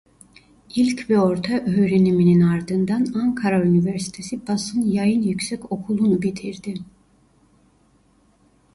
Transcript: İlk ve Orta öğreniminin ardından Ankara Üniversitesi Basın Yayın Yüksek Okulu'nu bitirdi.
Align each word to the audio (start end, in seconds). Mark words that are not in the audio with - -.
İlk 0.75 1.09
ve 1.09 1.19
Orta 1.19 1.53
öğreniminin 1.53 2.41
ardından 2.41 3.05
Ankara 3.15 3.61
Üniversitesi 3.63 4.47
Basın 4.47 4.81
Yayın 4.81 5.21
Yüksek 5.21 5.71
Okulu'nu 5.71 6.21
bitirdi. 6.21 6.73